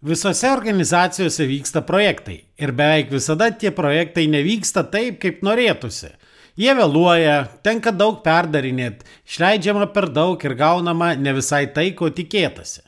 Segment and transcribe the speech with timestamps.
[0.00, 6.08] Visose organizacijose vyksta projektai ir beveik visada tie projektai nevyksta taip, kaip norėtųsi.
[6.56, 12.80] Jie vėluoja, tenka daug perdarinėti, išleidžiama per daug ir gaunama ne visai tai, ko tikėtasi.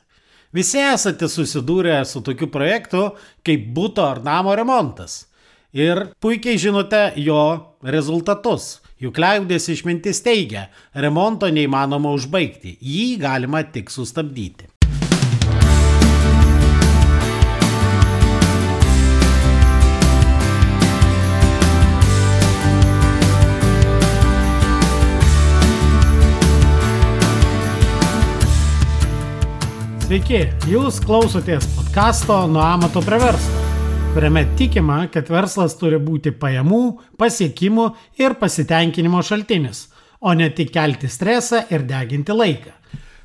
[0.56, 3.04] Visi esate susidūrę su tokiu projektu
[3.44, 5.26] kaip būto ar namo remontas.
[5.76, 7.44] Ir puikiai žinote jo
[7.84, 8.78] rezultatus.
[9.04, 14.71] Juk liaudės išmintis teigia, remonto neįmanoma užbaigti, jį galima tik sustabdyti.
[30.12, 33.60] Sveiki, jūs klausotės podkasto Nuo amato prie verslo,
[34.12, 36.80] kuriame tikima, kad verslas turi būti pajamų,
[37.16, 37.86] pasiekimų
[38.20, 39.86] ir pasitenkinimo šaltinis,
[40.20, 42.74] o ne tik kelti stresą ir deginti laiką.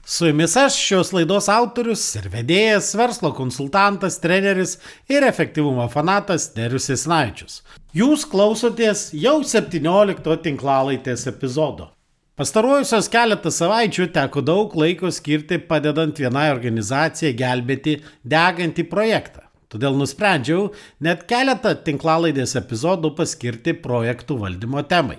[0.08, 4.78] Su jumis aš šios laidos autorius ir vedėjas, verslo konsultantas, treneris
[5.12, 7.66] ir efektyvumo fanatas Derius Isnaičius.
[7.92, 11.97] Jūs klausotės jau 17 tinklalaitės epizodo.
[12.38, 19.42] Pastaruojusios keletą savaičių teko daug laiko skirti padedant vienai organizacijai gelbėti degantį projektą.
[19.74, 20.68] Todėl nusprendžiau
[21.02, 25.18] net keletą tinklalaidės epizodų paskirti projektų valdymo temai.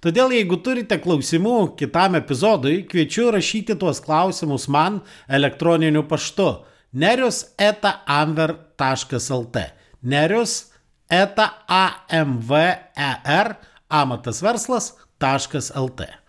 [0.00, 6.64] Todėl jeigu turite klausimų kitam epizodui, kviečiu rašyti tuos klausimus man elektroniniu paštu
[6.96, 9.68] nerius eta amver.lt
[10.00, 10.72] nerius
[11.12, 13.52] eta amver
[14.00, 16.23] amatasverslas.lt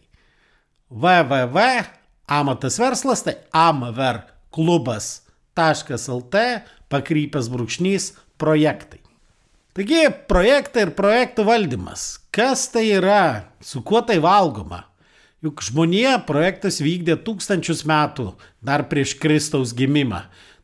[0.90, 6.34] www.amatasverslas tai amverklubas.lt
[6.90, 8.98] pakrypęs brūkšnys projektai.
[9.78, 12.18] Taigi, projektai ir projektų valdymas.
[12.34, 13.54] Kas tai yra?
[13.62, 14.90] Su kuo tai valgoma?
[15.44, 18.30] Juk žmonija projektas vykdė tūkstančius metų
[18.64, 20.22] dar prieš Kristaus gimimą.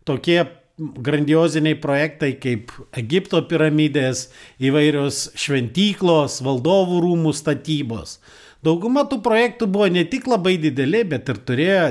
[0.08, 0.38] Tokie
[0.78, 4.30] grandioziniai projektai kaip Egipto piramidės,
[4.62, 8.16] įvairios šventyklos, valdovų rūmų statybos.
[8.64, 11.84] Dauguma tų projektų buvo ne tik labai dideli, bet ir turėjo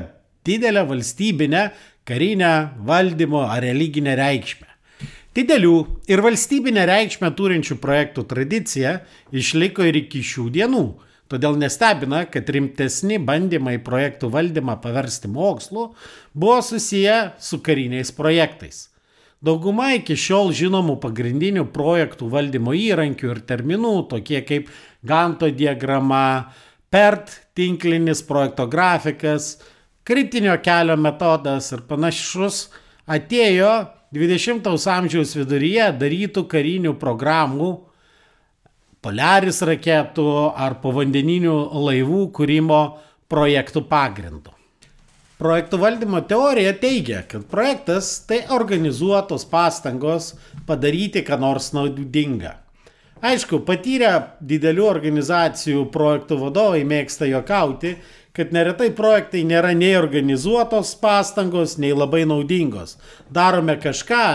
[0.47, 1.67] didelę valstybinę,
[2.07, 2.53] karinę,
[2.87, 4.67] valdymo ar religinę reikšmę.
[5.37, 5.75] Didelių
[6.11, 8.97] ir valstybinę reikšmę turinčių projektų tradicija
[9.31, 10.85] išliko ir iki šių dienų.
[11.31, 15.93] Todėl nestebina, kad rimtesni bandymai projektų valdymą paversti mokslu
[16.35, 18.89] buvo susiję su kariniais projektais.
[19.41, 24.67] Dauguma iki šiol žinomų pagrindinių projektų valdymo įrankių ir terminų, tokie kaip
[25.01, 26.51] Ganto diagrama,
[26.93, 29.55] PERT tinklinis projekto grafikas,
[30.03, 32.67] kritinio kelio metodas ir panašus,
[33.09, 33.71] atėjo
[34.13, 37.71] 20-ojo amžiaus viduryje darytų karinių programų
[39.01, 40.23] Polaris raketų
[40.53, 42.81] ar povandeninių laivų kūrimo
[43.33, 44.53] projektų pagrindu.
[45.41, 50.35] Projektų valdymo teorija teigia, kad projektas tai organizuotos pastangos
[50.69, 52.59] padaryti ką nors naudinga.
[53.25, 57.95] Aišku, patyrę didelių organizacijų projektų vadovai mėgsta juokauti,
[58.37, 62.99] kad neretai projektai nėra nei organizuotos pastangos, nei labai naudingos.
[63.33, 64.25] Darome kažką,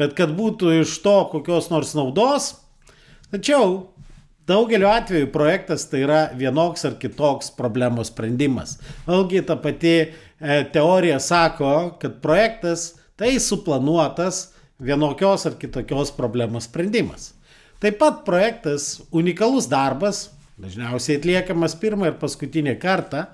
[0.00, 2.54] bet kad būtų iš to kokios nors naudos.
[3.28, 3.93] Tačiau
[4.46, 8.74] Daugeliu atveju projektas tai yra vienoks ar kitoks problemos sprendimas.
[9.06, 10.08] Vėlgi ta pati e,
[10.74, 11.70] teorija sako,
[12.02, 14.50] kad projektas tai suplanuotas
[14.84, 17.32] vienokios ar kitokios problemos sprendimas.
[17.80, 20.26] Taip pat projektas unikalus darbas,
[20.60, 23.24] dažniausiai atliekamas pirmą ir paskutinį kartą,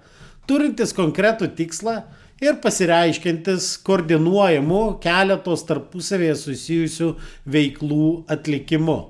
[0.47, 2.05] turintis konkretų tikslą
[2.39, 7.17] ir pasireiškintis koordinuojamu keletos tarpusavėje susijusių
[7.51, 9.01] veiklų atlikimu.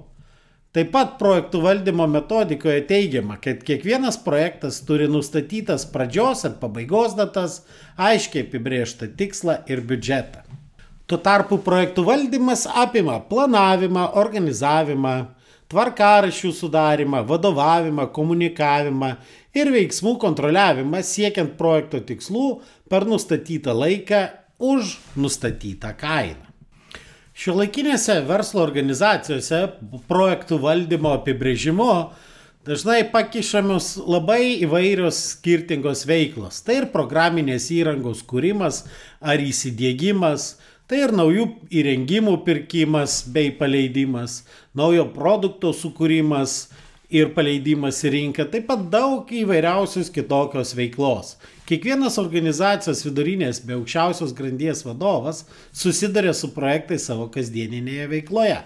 [0.70, 7.64] Taip pat projektų valdymo metodikoje teigiama, kad kiekvienas projektas turi nustatytas pradžios ir pabaigos datas,
[7.98, 10.44] aiškiai apibriežtą tikslą ir biudžetą.
[11.10, 15.14] Tuo tarpu projektų valdymas apima planavimą, organizavimą,
[15.74, 19.08] tvarkarašių sudarimą, vadovavimą, komunikavimą
[19.58, 22.46] ir veiksmų kontroliavimą siekiant projekto tikslų
[22.86, 24.22] per nustatytą laiką
[24.70, 26.49] už nustatytą kainą.
[27.40, 29.62] Šiuolaikinėse verslo organizacijose
[30.10, 31.92] projektų valdymo apibrėžimo
[32.68, 36.58] dažnai pakišamos labai įvairios skirtingos veiklos.
[36.66, 38.82] Tai ir programinės įrangos kūrimas
[39.24, 40.50] ar įsidėgymas,
[40.84, 41.46] tai ir naujų
[41.80, 44.42] įrengimų pirkimas bei paleidimas,
[44.76, 46.66] naujo produkto sukūrimas,
[47.10, 51.34] ir paleidimas į rinką, taip pat daug įvairiausios kitokios veiklos.
[51.66, 58.60] Kiekvienas organizacijos vidurinės bei aukščiausios grandies vadovas susiduria su projektais savo kasdieninėje veikloje.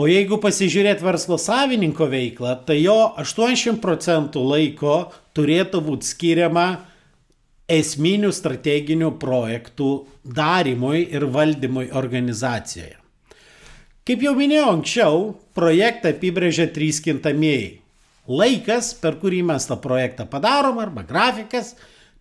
[0.00, 4.94] O jeigu pasižiūrėt verslo savininko veiklą, tai jo 80 procentų laiko
[5.36, 6.68] turėtų būti skiriama
[7.70, 9.90] esminių strateginių projektų
[10.24, 12.99] darimui ir valdymui organizacijoje.
[14.08, 15.16] Kaip jau minėjau anksčiau,
[15.52, 17.82] projektą apibrėžia trys kintamieji.
[18.32, 21.74] Laikas, per kurį mes tą projektą padarom, arba grafikas,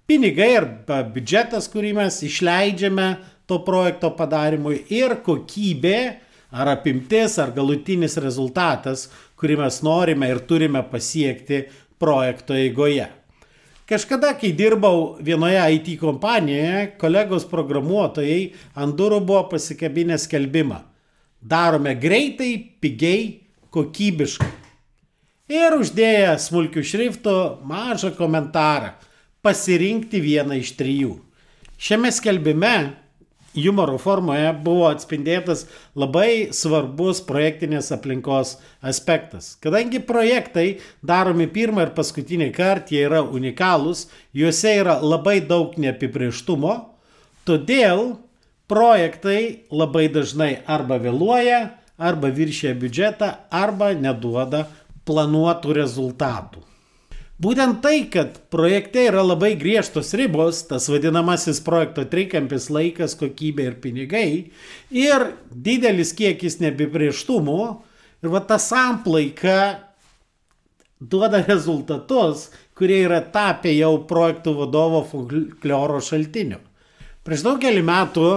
[0.10, 3.06] pinigai arba biudžetas, kurį mes išleidžiame
[3.48, 6.02] to projekto padarimui ir kokybė
[6.52, 9.08] ar apimtis ar galutinis rezultatas,
[9.40, 11.62] kurį mes norime ir turime pasiekti
[12.02, 13.08] projekto eigoje.
[13.88, 20.84] Kažkada, kai dirbau vienoje IT kompanijoje, kolegos programuotojai ant durų buvo pasikabinę skelbimą
[21.42, 23.40] darome greitai, pigiai,
[23.74, 24.56] kokybiškai.
[25.50, 28.94] Ir uždėję smulkių šriftų mažą komentarą-
[29.46, 31.20] pasirinkti vieną iš trijų.
[31.80, 32.94] Šiame skelbime
[33.56, 35.66] humoro formoje buvo atspindėtas
[35.98, 39.56] labai svarbus projektinės aplinkos aspektas.
[39.64, 46.76] Kadangi projektai daromi pirmą ir paskutinį kartą, jie yra unikalūs, juose yra labai daug neapibrieštumo,
[47.46, 48.18] todėl
[48.70, 51.62] projektai labai dažnai arba vėluoja,
[52.00, 54.68] arba viršia biudžetą, arba neduoda
[55.10, 56.64] planuotų rezultatų.
[57.40, 63.78] Būtent tai, kad projekte yra labai griežtos ribos, tas vadinamasis projekto trikampis laikas, kokybė ir
[63.80, 64.32] pinigai,
[64.92, 67.62] ir didelis kiekis neapibrieštumų,
[68.20, 69.56] ir va ta samplaika
[71.00, 76.60] duoda rezultatus, kurie yra tapę jau projektų vadovo folkloro šaltiniu.
[77.28, 78.28] Prieš daugelį metų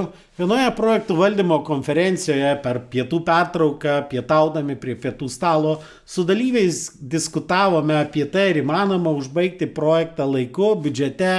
[0.40, 8.26] vienoje projektų valdymo konferencijoje per pietų pertrauką, pietaudami prie pietų stalo, su dalyviais diskutavome apie
[8.26, 11.32] tai, ar įmanoma užbaigti projektą laiku, biudžete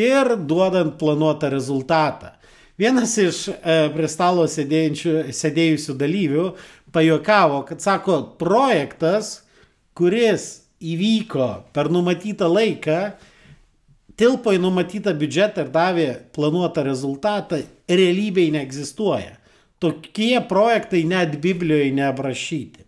[0.00, 2.32] ir duodant planuotą rezultatą.
[2.80, 6.46] Vienas iš e, prie stalo sėdėjusių dalyvių
[6.96, 9.42] pajokavo, kad sako, projektas,
[9.92, 13.02] kuris įvyko per numatytą laiką,
[14.20, 19.36] tilpo į numatytą biudžetą ir davė planuotą rezultatą, realybėje neegzistuoja.
[19.80, 22.84] Tokie projektai net Biblijoje neaprašyti.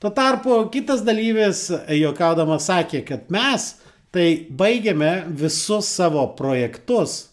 [0.00, 3.74] Tuo tarpu kitas dalyvis, juokaudamas, sakė, kad mes
[4.10, 7.26] tai baigiame visus savo projektus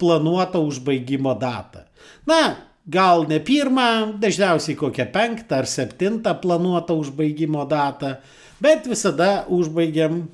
[0.00, 1.84] planuotą užbaigimo datą.
[2.26, 2.56] Na,
[2.90, 8.16] gal ne pirmą, dažniausiai kokią penktą ar septintą planuotą užbaigimo datą,
[8.58, 10.24] bet visada užbaigiam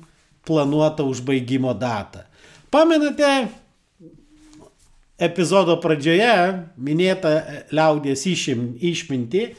[0.47, 2.23] planuotą užbaigimo datą.
[2.71, 3.47] Pamenate
[5.17, 6.33] epizodo pradžioje
[6.77, 7.33] minėtą
[7.73, 9.49] liaudės išim, išminti,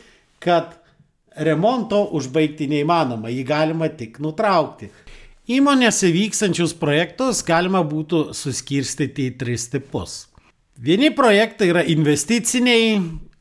[0.43, 0.77] kad
[1.39, 4.91] remonto užbaigti neįmanoma, jį galima tik nutraukti.
[5.49, 10.27] Įmonėse vykstančius projektus galima būtų suskirstyti į tris tipus.
[10.79, 12.99] Vieni projektai yra investiciniai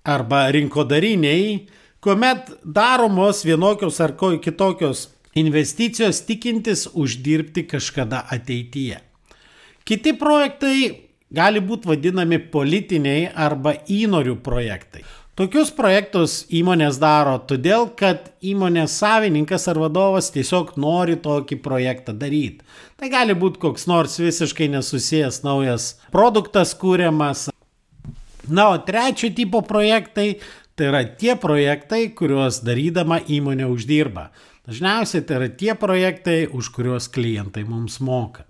[0.07, 1.67] arba rinkodariniai,
[2.01, 8.99] kuomet daromos vienokios ar kitokios investicijos tikintis uždirbti kažkada ateityje.
[9.87, 15.05] Kiti projektai gali būti vadinami politiniai arba įnorių projektai.
[15.37, 22.65] Tokius projektus įmonės daro todėl, kad įmonės savininkas ar vadovas tiesiog nori tokį projektą daryti.
[22.97, 27.51] Tai gali būti koks nors visiškai nesusijęs naujas produktas kūriamas.
[28.49, 30.39] Na, o trečio tipo projektai
[30.77, 34.29] tai yra tie projektai, kuriuos darydama įmonė uždirba.
[34.67, 38.45] Dažniausiai tai yra tie projektai, už kuriuos klientai mums moka.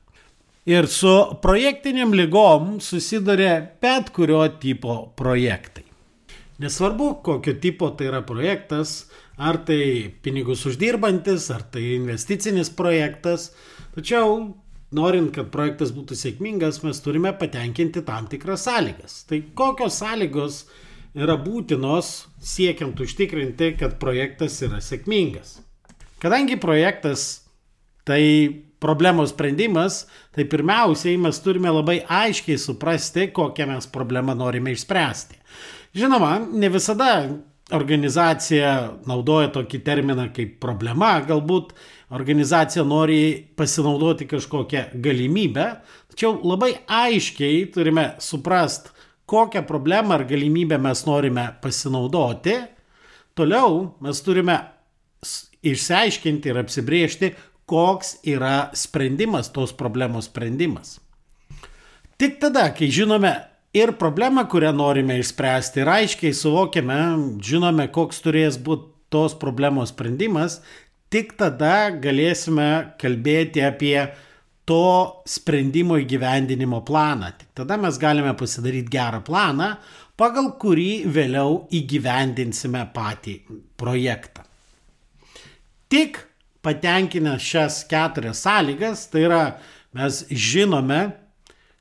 [0.67, 5.85] Ir su projektiniam lygom susiduria bet kurio tipo projektai.
[6.59, 9.05] Nesvarbu, kokio tipo tai yra projektas,
[9.37, 13.51] ar tai pinigus uždirbantis, ar tai investicinis projektas,
[13.95, 14.41] tačiau
[14.97, 19.21] norint, kad projektas būtų sėkmingas, mes turime patenkinti tam tikras sąlygas.
[19.29, 20.65] Tai kokios sąlygos
[21.17, 25.57] yra būtinos siekiant užtikrinti, kad projektas yra sėkmingas.
[26.21, 27.27] Kadangi projektas
[28.07, 28.21] tai
[28.79, 30.05] problemos sprendimas,
[30.35, 35.39] tai pirmiausiai mes turime labai aiškiai suprasti, kokią mes problemą norime išspręsti.
[35.97, 37.11] Žinoma, ne visada
[37.73, 38.73] organizacija
[39.09, 41.73] naudoja tokį terminą kaip problema, galbūt
[42.15, 45.65] organizacija nori pasinaudoti kažkokią galimybę,
[46.13, 48.93] tačiau labai aiškiai turime suprasti,
[49.27, 52.55] kokią problemą ar galimybę mes norime pasinaudoti.
[53.37, 54.55] Toliau mes turime
[55.67, 57.33] išsiaiškinti ir apsibriežti,
[57.67, 60.97] koks yra sprendimas, tos problemos sprendimas.
[62.17, 63.33] Tik tada, kai žinome
[63.75, 67.01] ir problemą, kurią norime išspręsti, ir aiškiai suvokiame,
[67.43, 70.61] žinome, koks turės būti tos problemos sprendimas,
[71.13, 74.07] tik tada galėsime kalbėti apie
[74.67, 77.31] to sprendimo įgyvendinimo planą.
[77.39, 79.71] Tik tada mes galime pasidaryti gerą planą,
[80.19, 83.37] pagal kurį vėliau įgyvendinsime patį
[83.79, 84.43] projektą.
[85.87, 86.19] Tik
[86.65, 89.41] patenkinę šias keturias sąlygas, tai yra
[89.95, 90.99] mes žinome,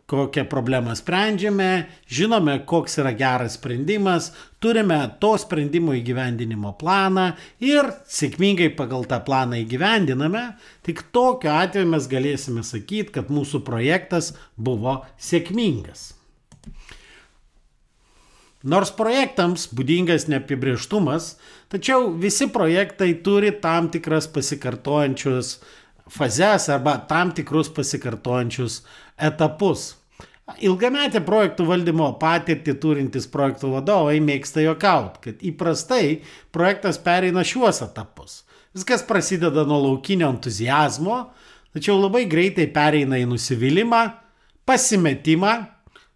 [0.06, 4.30] kokią problemą sprendžiame, žinome, koks yra geras sprendimas,
[4.62, 7.32] turime to sprendimo įgyvendinimo planą
[7.62, 10.44] ir sėkmingai pagal tą planą įgyvendiname,
[10.86, 16.12] tik tokiu atveju mes galėsime sakyti, kad mūsų projektas buvo sėkmingas.
[18.66, 21.34] Nors projektams būdingas neapibrieštumas,
[21.70, 25.58] tačiau visi projektai turi tam tikras pasikartojančius
[26.10, 28.82] fazes arba tam tikrus pasikartojančius
[29.18, 29.94] etapus.
[30.62, 36.20] Ilgametę projektų valdymo patirtį turintys projektų vadovai mėgsta juokauti, kad įprastai
[36.54, 38.44] projektas pereina šiuos etapus.
[38.76, 41.18] Viskas prasideda nuo laukinio entuzijazmo,
[41.74, 44.02] tačiau labai greitai pereina į nusivylimą,
[44.68, 45.54] pasimetimą,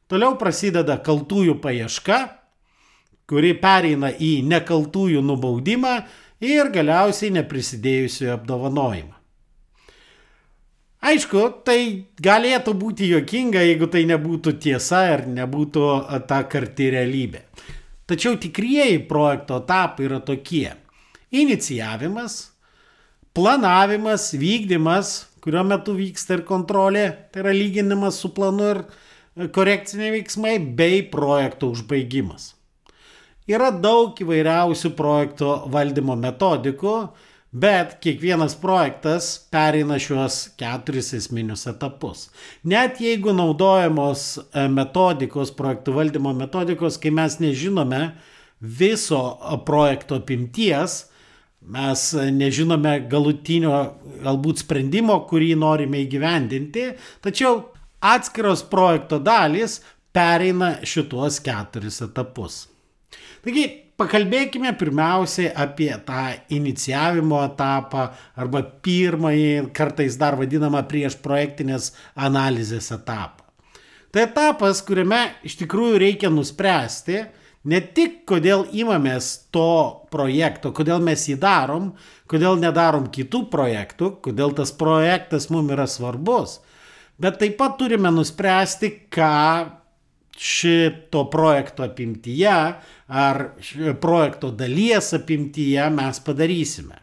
[0.06, 2.20] toliau prasideda kaltųjų paieška,
[3.30, 5.96] kuri pereina į nekaltųjų nubaudimą
[6.44, 9.19] ir galiausiai neprisidėjusių apdovanojimą.
[11.00, 15.84] Aišku, tai galėtų būti jokinga, jeigu tai nebūtų tiesa ir nebūtų
[16.28, 17.40] ta karti realybė.
[18.10, 20.74] Tačiau tikrieji projekto etapai yra tokie.
[21.30, 22.50] Inicijavimas,
[23.32, 28.82] planavimas, vykdymas, kurio metu vyksta ir kontrolė, tai yra lyginimas su planu ir
[29.54, 32.50] korekciniai veiksmai, bei projekto užbaigimas.
[33.48, 36.94] Yra daug įvairiausių projekto valdymo metodikų,
[37.52, 42.28] Bet kiekvienas projektas pereina šiuos keturis esminius etapus.
[42.62, 48.12] Net jeigu naudojamos e, metodikos, projektų valdymo metodikos, kai mes nežinome
[48.60, 49.18] viso
[49.66, 51.08] projekto apimties,
[51.60, 52.06] mes
[52.38, 53.74] nežinome galutinio
[54.22, 56.86] galbūt sprendimo, kurį norime įgyvendinti,
[57.24, 57.64] tačiau
[58.00, 59.80] atskiros projekto dalys
[60.14, 62.62] pereina šituos keturis etapus.
[63.42, 63.66] Taigi
[64.00, 66.24] pakalbėkime pirmiausiai apie tą
[66.56, 68.06] inicijavimo etapą
[68.40, 73.44] arba pirmąjį, kartais dar vadinamą prieš projektinės analizės etapą.
[74.10, 77.20] Tai etapas, kuriame iš tikrųjų reikia nuspręsti
[77.70, 79.68] ne tik kodėl imamės to
[80.10, 81.92] projekto, kodėl mes jį darom,
[82.30, 86.58] kodėl nedarom kitų projektų, kodėl tas projektas mums yra svarbus,
[87.20, 89.36] bet taip pat turime nuspręsti, ką
[90.38, 92.56] šito projekto apimtyje
[93.08, 93.40] ar
[94.00, 96.98] projekto dalies apimtyje mes padarysime.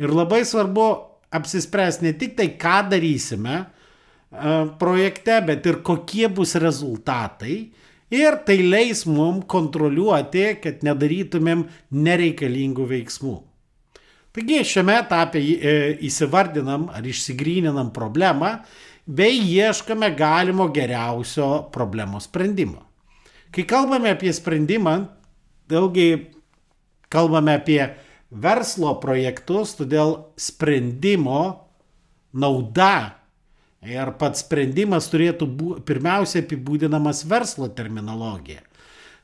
[0.00, 0.86] Ir labai svarbu
[1.32, 3.64] apsispręsti ne tik tai, ką darysime e,
[4.80, 7.56] projekte, bet ir kokie bus rezultatai.
[8.12, 11.64] Ir tai leis mums kontroliuoti, kad nedarytumėm
[11.96, 13.38] nereikalingų veiksmų.
[14.32, 15.72] Taigi šiame etape e,
[16.08, 18.54] įsivardinam ar išsigryninam problemą
[19.06, 22.86] bei ieškame galimo geriausio problemos sprendimo.
[23.52, 24.94] Kai kalbame apie sprendimą,
[25.68, 26.08] vėlgi
[27.12, 27.82] kalbame apie
[28.32, 31.68] verslo projektus, todėl sprendimo
[32.32, 33.18] nauda
[33.84, 38.62] ir pats sprendimas turėtų būti pirmiausia apibūdinamas verslo terminologija.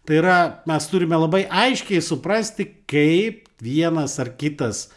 [0.09, 4.89] Tai yra, mes turime labai aiškiai suprasti, kaip vienas ar kitas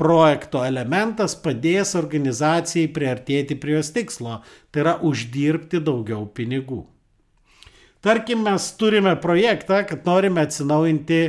[0.00, 4.40] projekto elementas padės organizacijai priartėti prie jos tikslo,
[4.72, 6.86] tai yra uždirbti daugiau pinigų.
[8.00, 11.20] Tarkim, mes turime projektą, kad norime atsinaujinti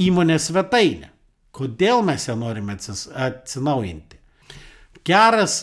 [0.00, 1.10] įmonės svetainę.
[1.52, 4.16] Kodėl mes ją norime atsinaujinti?
[5.04, 5.60] Geras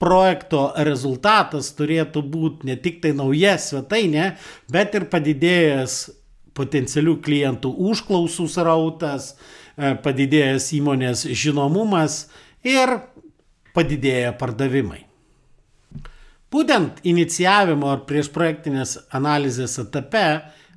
[0.00, 4.34] projekto rezultatas turėtų būti ne tik tai nauja svetainė,
[4.70, 5.96] bet ir padidėjęs
[6.58, 12.24] potencialių klientų užklausų srautas, e, padidėjęs įmonės žinomumas
[12.66, 12.98] ir
[13.76, 15.04] padidėję pardavimai.
[16.48, 20.24] Būtent inicijavimo ar prieš projektinės analizės etape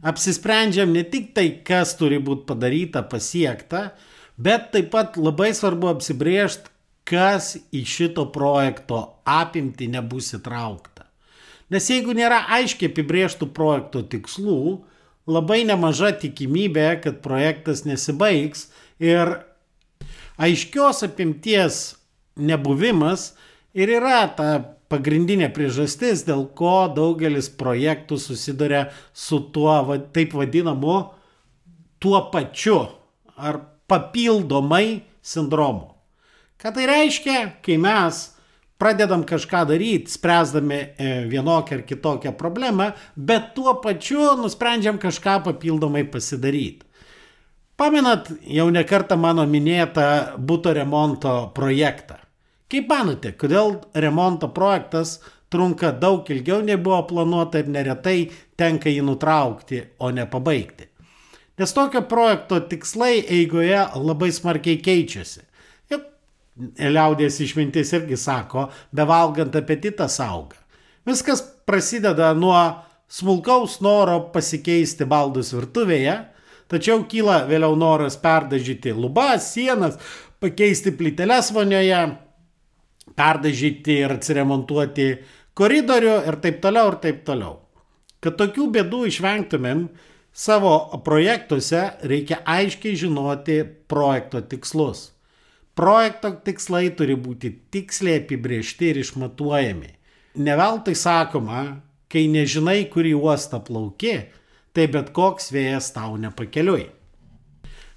[0.03, 3.91] apsisprendžiam ne tik tai, kas turi būti padaryta, pasiekta,
[4.37, 6.67] bet taip pat labai svarbu apsibriežti,
[7.07, 11.07] kas į šito projekto apimti nebus įtraukta.
[11.71, 14.81] Nes jeigu nėra aiškiai apibrieštų projekto tikslų,
[15.31, 18.67] labai nemaža tikimybė, kad projektas nesibaigs
[19.01, 19.33] ir
[20.41, 21.81] aiškios apimties
[22.37, 23.31] nebuvimas
[23.73, 24.51] ir yra ta
[24.91, 30.97] pagrindinė priežastis, dėl ko daugelis projektų susiduria su tuo va, taip vadinamu
[32.01, 32.81] tuo pačiu
[33.37, 35.93] ar papildomai sindromu.
[36.61, 38.27] Ką tai reiškia, kai mes
[38.81, 46.03] pradedam kažką daryti, spręsdami e, vienokią ar kitokią problemą, bet tuo pačiu nusprendžiam kažką papildomai
[46.09, 46.90] pasidaryti.
[47.81, 50.03] Pamenat jau nekartą mano minėtą
[50.37, 52.19] būto remonto projektą.
[52.69, 55.15] Kaip manote, kodėl remonto projektas
[55.49, 60.85] trunka daug ilgiau nei buvo planuota ir neretai tenka jį nutraukti, o ne pabaigti?
[61.57, 65.47] Nes tokio projekto tikslai eigoje labai smarkiai keičiasi.
[66.77, 70.59] Liaudės išmintis irgi sako, bevalgant apetitas auga.
[71.09, 72.59] Viskas prasideda nuo
[73.09, 76.19] smulkaus noro pasikeisti baldus virtuvėje,
[76.71, 79.99] tačiau kyla vėliau noras perdažyti lubas, sienas,
[80.41, 82.01] pakeisti plyteles vonioje,
[83.17, 85.09] perdažyti ir atsiremontuoti
[85.57, 87.59] koridorių ir taip toliau ir taip toliau.
[88.21, 89.87] Kad tokių bėdų išvengtumėm,
[90.31, 90.75] savo
[91.05, 95.09] projektuose reikia aiškiai žinoti projekto tikslus.
[95.75, 99.89] Projekto tikslai turi būti tiksliai apibriežti ir išmatuojami.
[100.41, 104.19] Neveltui sakoma, kai nežinai, kurį uostą plauki,
[104.75, 106.89] tai bet koks vėjas tau nepakeliui.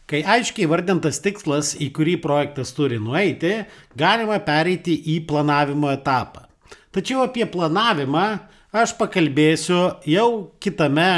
[0.05, 3.63] Kai aiškiai vardintas tikslas, į kurį projektas turi nueiti,
[3.97, 6.45] galima pereiti į planavimo etapą.
[6.93, 8.27] Tačiau apie planavimą
[8.75, 10.29] aš pakalbėsiu jau
[10.61, 11.11] kitame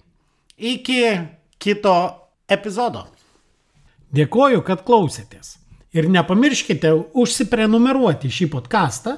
[0.57, 1.01] Iki
[1.61, 1.97] kito
[2.49, 3.07] epizodo.
[4.13, 5.57] Dėkoju, kad klausėtės.
[5.93, 9.17] Ir nepamirškite užsiprenumeruoti šį podcastą,